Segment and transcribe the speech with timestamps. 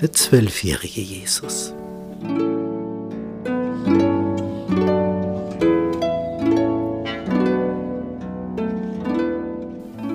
[0.00, 1.74] Der zwölfjährige Jesus.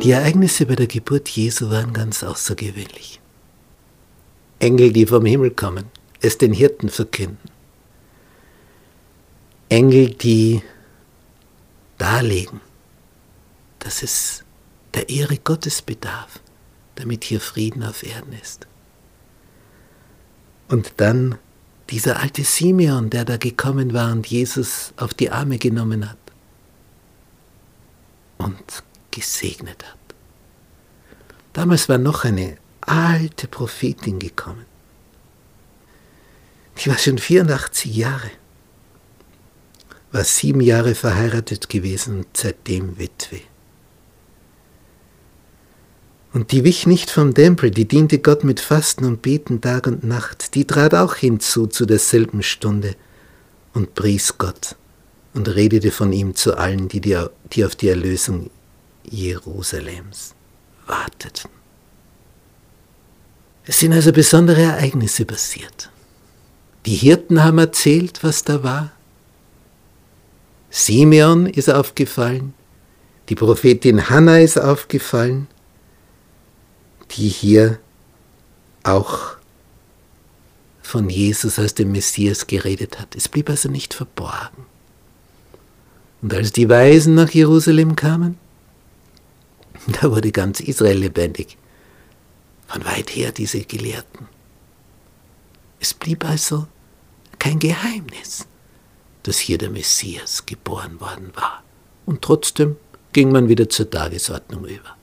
[0.03, 3.21] Die Ereignisse bei der Geburt Jesu waren ganz außergewöhnlich.
[4.59, 5.85] Engel, die vom Himmel kommen,
[6.21, 7.49] es den Hirten verkünden.
[9.69, 10.61] Engel, die
[11.97, 12.61] darlegen,
[13.79, 14.43] dass es
[14.93, 16.39] der Ehre Gottes bedarf,
[16.95, 18.67] damit hier Frieden auf Erden ist.
[20.67, 21.37] Und dann
[21.89, 26.17] dieser alte Simeon, der da gekommen war und Jesus auf die Arme genommen hat
[28.37, 29.97] und gesegnet hat.
[31.53, 34.65] Damals war noch eine alte Prophetin gekommen.
[36.77, 38.31] Die war schon 84 Jahre,
[40.13, 43.41] war sieben Jahre verheiratet gewesen und seitdem Witwe.
[46.31, 50.03] Und die wich nicht vom Tempel, die diente Gott mit Fasten und Beten Tag und
[50.03, 52.95] Nacht, die trat auch hinzu zu derselben Stunde
[53.73, 54.75] und pries Gott
[55.33, 57.19] und redete von ihm zu allen, die, die,
[57.51, 58.51] die auf die Erlösung
[59.09, 60.35] Jerusalems
[60.85, 61.49] warteten.
[63.65, 65.89] Es sind also besondere Ereignisse passiert.
[66.85, 68.91] Die Hirten haben erzählt, was da war.
[70.75, 72.55] Simeon ist aufgefallen,
[73.29, 75.47] die Prophetin Hannah ist aufgefallen,
[77.11, 77.77] die hier
[78.81, 79.37] auch
[80.81, 83.15] von Jesus als dem Messias geredet hat.
[83.15, 84.65] Es blieb also nicht verborgen.
[86.23, 88.39] Und als die Weisen nach Jerusalem kamen,
[90.01, 91.55] da wurde ganz Israel lebendig.
[92.65, 94.27] Von weit her diese Gelehrten.
[95.79, 96.65] Es blieb also
[97.37, 98.47] kein Geheimnis,
[99.23, 101.63] dass hier der Messias geboren worden war.
[102.05, 102.75] Und trotzdem
[103.13, 104.97] ging man wieder zur Tagesordnung über.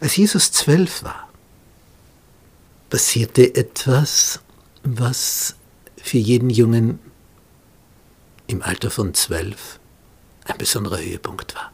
[0.00, 1.28] Als Jesus zwölf war,
[2.90, 4.40] passierte etwas,
[4.82, 5.54] was
[5.96, 6.98] für jeden Jungen
[8.46, 9.78] im Alter von zwölf
[10.44, 11.72] ein besonderer Höhepunkt war.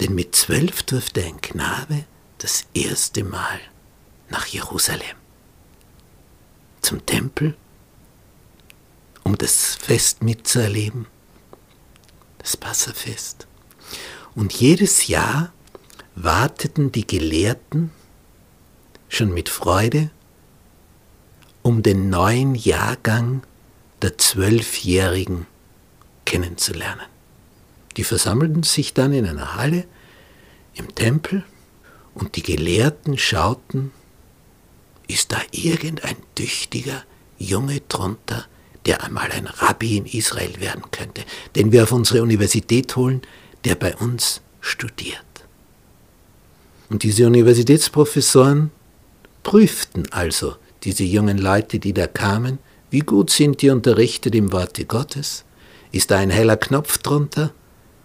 [0.00, 2.04] Denn mit zwölf durfte ein Knabe
[2.38, 3.60] das erste Mal
[4.28, 5.16] nach Jerusalem,
[6.82, 7.56] zum Tempel,
[9.28, 11.06] um das Fest mitzuerleben,
[12.38, 13.46] das Passafest.
[14.34, 15.52] Und jedes Jahr
[16.14, 17.90] warteten die Gelehrten
[19.10, 20.10] schon mit Freude,
[21.60, 23.42] um den neuen Jahrgang
[24.00, 25.46] der Zwölfjährigen
[26.24, 27.04] kennenzulernen.
[27.98, 29.84] Die versammelten sich dann in einer Halle
[30.72, 31.44] im Tempel
[32.14, 33.92] und die Gelehrten schauten,
[35.06, 37.04] ist da irgendein tüchtiger
[37.38, 38.46] Junge drunter,
[38.88, 41.22] der einmal ein Rabbi in Israel werden könnte,
[41.54, 43.22] den wir auf unsere Universität holen,
[43.64, 45.24] der bei uns studiert.
[46.90, 48.72] Und diese Universitätsprofessoren
[49.44, 52.58] prüften also diese jungen Leute, die da kamen,
[52.90, 55.44] wie gut sind die unterrichtet im Worte Gottes?
[55.92, 57.52] Ist da ein heller Knopf drunter?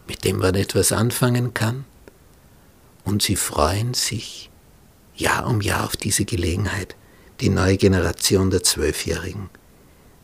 [0.08, 1.86] mit dem man etwas anfangen kann.
[3.06, 4.50] Und sie freuen sich
[5.16, 6.96] Jahr um Jahr auf diese Gelegenheit,
[7.42, 9.50] die neue Generation der Zwölfjährigen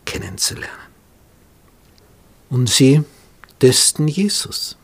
[0.10, 0.90] kennenzulernen.
[2.50, 3.04] Und sie
[3.60, 4.78] testen Jesus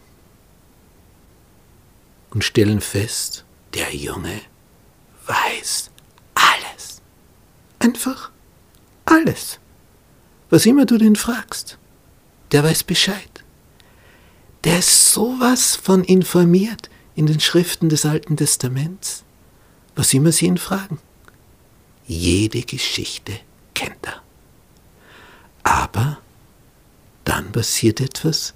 [2.30, 3.44] und stellen fest,
[3.74, 4.42] der Junge
[5.26, 5.90] weiß
[6.36, 7.02] alles.
[7.80, 8.32] Einfach
[9.06, 9.60] alles.
[10.50, 11.78] Was immer du den fragst,
[12.52, 13.36] der weiß Bescheid
[14.66, 19.24] der ist sowas von informiert in den Schriften des Alten Testaments,
[19.96, 21.00] was immer sie ihn fragen.
[22.08, 23.40] Jede Geschichte
[23.76, 24.24] kennt er.
[25.64, 26.18] Aber
[27.24, 28.54] dann passiert etwas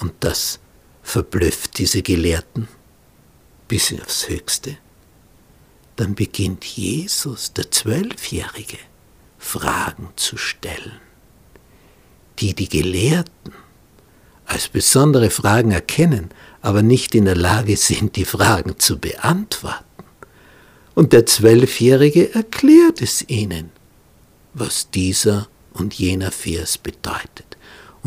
[0.00, 0.58] und das
[1.02, 2.66] verblüfft diese Gelehrten
[3.68, 4.78] bis aufs Höchste.
[5.96, 8.78] Dann beginnt Jesus, der Zwölfjährige,
[9.36, 10.98] Fragen zu stellen,
[12.38, 13.52] die die Gelehrten
[14.46, 16.30] als besondere Fragen erkennen,
[16.62, 19.84] aber nicht in der Lage sind, die Fragen zu beantworten.
[20.94, 23.68] Und der Zwölfjährige erklärt es ihnen,
[24.54, 27.47] was dieser und jener Vers bedeutet.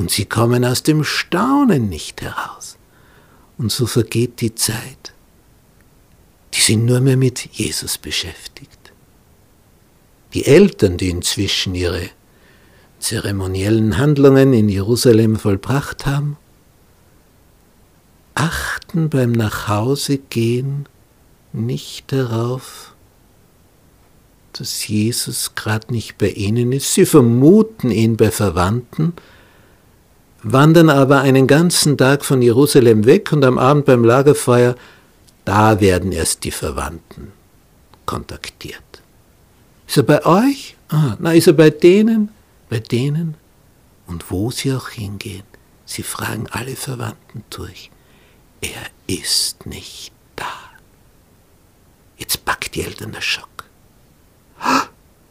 [0.01, 2.79] Und sie kommen aus dem Staunen nicht heraus.
[3.59, 5.13] Und so vergeht die Zeit.
[6.55, 8.93] Die sind nur mehr mit Jesus beschäftigt.
[10.33, 12.09] Die Eltern, die inzwischen ihre
[12.97, 16.35] zeremoniellen Handlungen in Jerusalem vollbracht haben,
[18.33, 20.89] achten beim Nachhausegehen
[21.53, 22.95] nicht darauf,
[24.53, 26.91] dass Jesus gerade nicht bei ihnen ist.
[26.91, 29.13] Sie vermuten ihn bei Verwandten,
[30.43, 34.75] wandern aber einen ganzen Tag von Jerusalem weg und am Abend beim Lagerfeuer,
[35.45, 37.31] da werden erst die Verwandten
[38.05, 39.01] kontaktiert.
[39.87, 40.75] Ist er bei euch?
[40.89, 42.29] Ah, na, ist er bei denen?
[42.69, 43.35] Bei denen?
[44.07, 45.43] Und wo sie auch hingehen,
[45.85, 47.91] sie fragen alle Verwandten durch.
[48.61, 50.53] Er ist nicht da.
[52.17, 53.47] Jetzt packt die Eltern der Schock.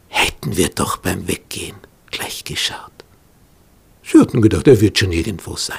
[0.09, 1.77] Hätten wir doch beim Weggehen
[2.11, 3.00] gleich geschaut.
[4.11, 5.79] Sie hatten gedacht, er wird schon irgendwo sein.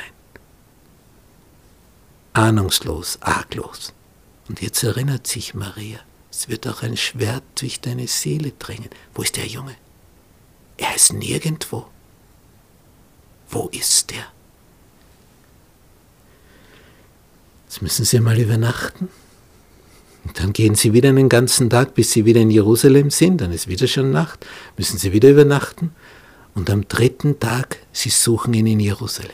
[2.33, 3.93] Ahnungslos, arglos.
[4.47, 5.99] Und jetzt erinnert sich Maria,
[6.31, 8.89] es wird auch ein Schwert durch deine Seele dringen.
[9.13, 9.75] Wo ist der Junge?
[10.77, 11.87] Er ist nirgendwo.
[13.49, 14.25] Wo ist er?
[17.65, 19.09] Jetzt müssen Sie mal übernachten.
[20.23, 23.41] Und dann gehen Sie wieder einen ganzen Tag, bis Sie wieder in Jerusalem sind.
[23.41, 24.45] Dann ist wieder schon Nacht.
[24.77, 25.93] Müssen Sie wieder übernachten.
[26.53, 29.31] Und am dritten Tag, Sie suchen ihn in Jerusalem.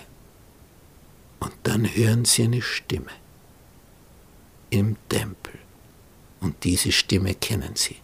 [1.40, 3.12] Und dann hören Sie eine Stimme
[4.70, 5.54] im Tempel.
[6.40, 7.96] Und diese Stimme kennen Sie.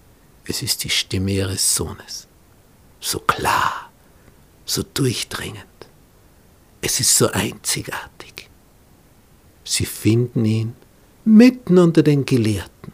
[0.45, 2.27] Es ist die Stimme Ihres Sohnes.
[3.00, 3.92] So klar,
[4.65, 5.66] so durchdringend.
[6.81, 8.50] Es ist so einzigartig.
[9.63, 10.75] Sie finden ihn
[11.25, 12.92] mitten unter den Gelehrten,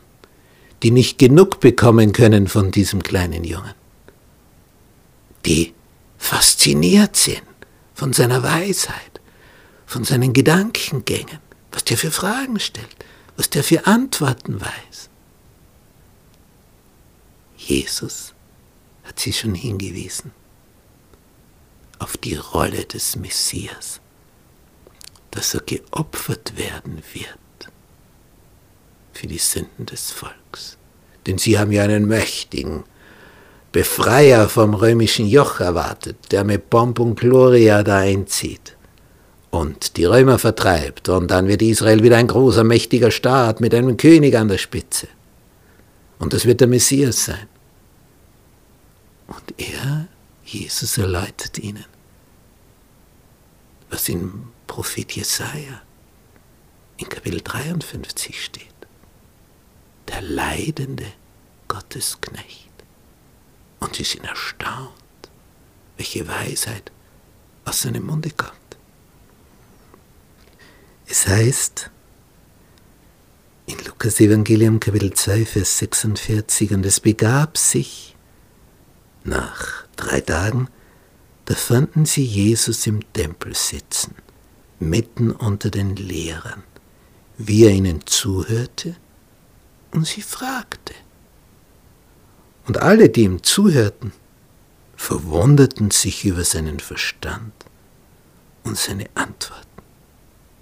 [0.83, 3.73] die nicht genug bekommen können von diesem kleinen Jungen,
[5.45, 5.73] die
[6.19, 7.41] fasziniert sind
[7.95, 9.19] von seiner Weisheit,
[9.87, 11.39] von seinen Gedankengängen,
[11.71, 12.95] was der für Fragen stellt,
[13.35, 15.09] was der für Antworten weiß.
[17.57, 18.33] Jesus
[19.03, 20.31] hat sie schon hingewiesen
[21.97, 23.99] auf die Rolle des Messias,
[25.31, 27.71] dass er geopfert werden wird
[29.13, 30.77] für die Sünden des Volks.
[31.25, 32.83] Denn sie haben ja einen mächtigen
[33.71, 38.75] Befreier vom römischen Joch erwartet, der mit Pomp und Gloria da einzieht
[39.51, 41.09] und die Römer vertreibt.
[41.09, 45.07] Und dann wird Israel wieder ein großer, mächtiger Staat mit einem König an der Spitze.
[46.17, 47.47] Und das wird der Messias sein.
[49.27, 50.07] Und er,
[50.43, 51.85] Jesus, erläutert ihnen,
[53.89, 55.81] was im Prophet Jesaja
[56.97, 58.69] in Kapitel 53 steht
[60.09, 61.05] der leidende
[61.67, 62.68] Gottesknecht.
[63.89, 64.91] Und sie sind erstaunt,
[65.97, 66.91] welche Weisheit
[67.65, 68.53] aus seinem Munde kommt.
[71.07, 71.89] Es heißt
[73.65, 78.15] in Lukas Evangelium Kapitel 2, Vers 46, und es begab sich
[79.23, 80.67] nach drei Tagen,
[81.45, 84.13] da fanden sie Jesus im Tempel sitzen,
[84.77, 86.61] mitten unter den Lehrern,
[87.39, 88.97] wie er ihnen zuhörte
[89.89, 90.93] und sie fragte.
[92.69, 94.13] Und alle, die ihm zuhörten,
[94.95, 97.51] verwunderten sich über seinen Verstand
[98.63, 99.65] und seine Antworten.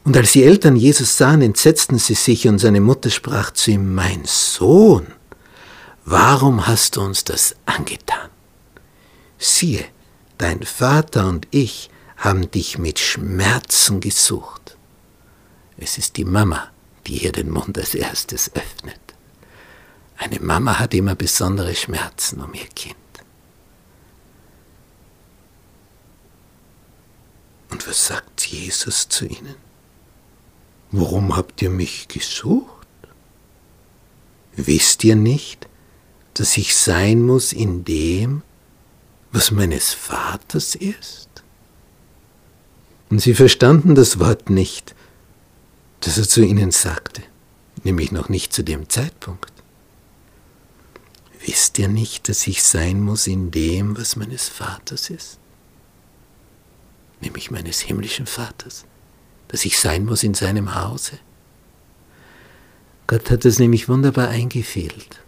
[0.05, 3.93] Und als die Eltern Jesus sahen, entsetzten sie sich und seine Mutter sprach zu ihm,
[3.93, 5.07] mein Sohn,
[6.05, 8.29] warum hast du uns das angetan?
[9.37, 9.83] Siehe,
[10.37, 14.77] dein Vater und ich haben dich mit Schmerzen gesucht.
[15.77, 16.69] Es ist die Mama,
[17.05, 19.06] die hier den Mund als erstes öffnet.
[20.17, 22.95] Eine Mama hat immer besondere Schmerzen um ihr Kind.
[27.69, 29.55] Und was sagt Jesus zu ihnen?
[30.91, 32.87] Warum habt ihr mich gesucht?
[34.55, 35.67] Wisst ihr nicht,
[36.33, 38.41] dass ich sein muss in dem,
[39.31, 41.29] was meines Vaters ist?
[43.09, 44.95] Und sie verstanden das Wort nicht,
[45.99, 47.21] das er zu ihnen sagte,
[47.83, 49.56] nämlich noch nicht zu dem Zeitpunkt.
[51.47, 55.39] Wisst ihr nicht, dass ich sein muss in dem, was meines Vaters ist?
[57.21, 58.83] Nämlich meines himmlischen Vaters.
[59.47, 61.19] Dass ich sein muss in seinem Hause.
[63.07, 65.21] Gott hat es nämlich wunderbar eingefehlt.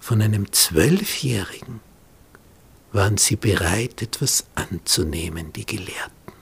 [0.00, 1.78] Von einem Zwölfjährigen
[2.90, 6.32] waren sie bereit, etwas anzunehmen, die Gelehrten.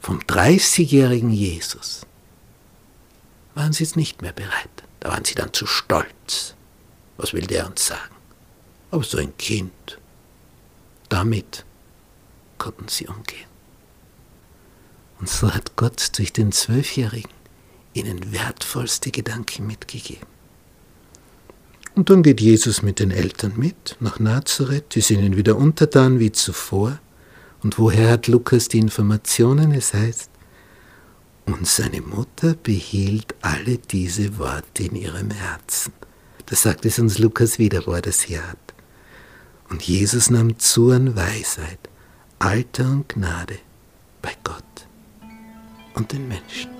[0.00, 2.06] Vom Dreißigjährigen Jesus
[3.54, 4.84] waren sie es nicht mehr bereit.
[5.00, 6.54] Da waren sie dann zu stolz.
[7.16, 8.14] Was will der uns sagen?
[8.90, 9.98] Aber so ein Kind,
[11.08, 11.64] damit
[12.58, 13.48] konnten sie umgehen.
[15.18, 17.30] Und so hat Gott durch den Zwölfjährigen
[17.92, 20.26] ihnen wertvollste Gedanken mitgegeben.
[21.94, 24.94] Und dann geht Jesus mit den Eltern mit nach Nazareth.
[24.94, 26.98] Die sind ihnen wieder untertan wie zuvor.
[27.62, 29.72] Und woher hat Lukas die Informationen?
[29.72, 30.29] Es heißt,
[31.52, 35.92] und seine Mutter behielt alle diese Worte in ihrem Herzen.
[36.46, 38.74] Das sagt es uns Lukas wieder, wo er das hier hat.
[39.68, 41.78] Und Jesus nahm zu an Weisheit
[42.38, 43.58] Alter und Gnade
[44.22, 44.64] bei Gott
[45.94, 46.79] und den Menschen.